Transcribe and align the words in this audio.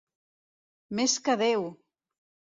Més 1.01 1.19
que 1.27 1.37
Déu! 1.43 1.69